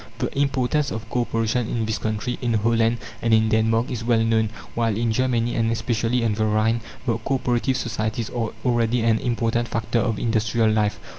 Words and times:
The 0.17 0.35
importance 0.35 0.89
of 0.89 1.07
co 1.11 1.21
operation 1.21 1.67
in 1.69 1.85
this 1.85 1.99
country, 1.99 2.39
in 2.41 2.55
Holland 2.55 2.97
and 3.21 3.35
in 3.35 3.49
Denmark 3.49 3.91
is 3.91 4.03
well 4.03 4.23
known; 4.23 4.49
while 4.73 4.97
in 4.97 5.11
Germany, 5.11 5.53
and 5.53 5.69
especially 5.71 6.25
on 6.25 6.33
the 6.33 6.45
Rhine, 6.47 6.81
the 7.05 7.19
co 7.19 7.35
operative 7.35 7.77
societies 7.77 8.31
are 8.31 8.49
already 8.65 9.01
an 9.01 9.19
important 9.19 9.67
factor 9.67 9.99
of 9.99 10.17
industrial 10.17 10.71
life. 10.71 10.99